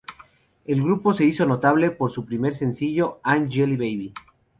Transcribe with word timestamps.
El 0.65 0.81
grupo 0.81 1.13
se 1.13 1.25
hizo 1.25 1.45
notable 1.45 1.91
por 1.91 2.09
su 2.09 2.25
primer 2.25 2.55
sencillo, 2.55 3.19
"I'm 3.23 3.51
Jelly 3.51 3.75
Baby. 3.77 4.13